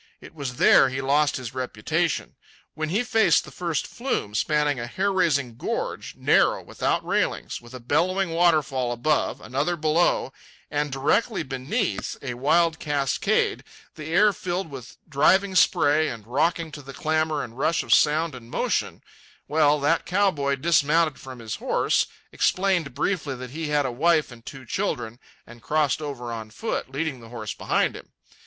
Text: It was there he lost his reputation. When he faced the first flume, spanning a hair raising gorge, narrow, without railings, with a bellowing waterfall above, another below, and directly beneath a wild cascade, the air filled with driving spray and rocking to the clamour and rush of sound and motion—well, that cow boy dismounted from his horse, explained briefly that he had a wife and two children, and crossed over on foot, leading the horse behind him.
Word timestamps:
It 0.19 0.33
was 0.33 0.55
there 0.55 0.89
he 0.89 0.99
lost 0.99 1.35
his 1.37 1.53
reputation. 1.53 2.35
When 2.73 2.89
he 2.89 3.03
faced 3.03 3.45
the 3.45 3.51
first 3.51 3.85
flume, 3.85 4.33
spanning 4.33 4.79
a 4.79 4.87
hair 4.87 5.13
raising 5.13 5.57
gorge, 5.57 6.15
narrow, 6.17 6.63
without 6.63 7.05
railings, 7.05 7.61
with 7.61 7.75
a 7.75 7.79
bellowing 7.79 8.31
waterfall 8.31 8.91
above, 8.91 9.39
another 9.39 9.75
below, 9.75 10.33
and 10.71 10.91
directly 10.91 11.43
beneath 11.43 12.17
a 12.23 12.33
wild 12.33 12.79
cascade, 12.79 13.63
the 13.93 14.07
air 14.07 14.33
filled 14.33 14.71
with 14.71 14.97
driving 15.07 15.53
spray 15.53 16.07
and 16.07 16.25
rocking 16.25 16.71
to 16.71 16.81
the 16.81 16.93
clamour 16.95 17.43
and 17.43 17.59
rush 17.59 17.83
of 17.83 17.93
sound 17.93 18.33
and 18.33 18.49
motion—well, 18.49 19.79
that 19.81 20.07
cow 20.07 20.31
boy 20.31 20.55
dismounted 20.55 21.19
from 21.19 21.37
his 21.37 21.57
horse, 21.57 22.07
explained 22.31 22.95
briefly 22.95 23.35
that 23.35 23.51
he 23.51 23.67
had 23.67 23.85
a 23.85 23.91
wife 23.91 24.31
and 24.31 24.47
two 24.47 24.65
children, 24.65 25.19
and 25.45 25.61
crossed 25.61 26.01
over 26.01 26.31
on 26.33 26.49
foot, 26.49 26.89
leading 26.91 27.19
the 27.19 27.29
horse 27.29 27.53
behind 27.53 27.95
him. 27.95 28.09